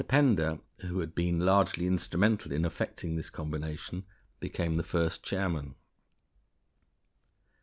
Pender, 0.07 0.57
who 0.79 0.99
had 0.99 1.13
been 1.13 1.41
largely 1.41 1.85
instrumental 1.85 2.51
in 2.51 2.65
effecting 2.65 3.15
this 3.15 3.29
combination, 3.29 4.03
became 4.39 4.77
the 4.77 4.81
first 4.83 5.21
chairman. 5.21 5.75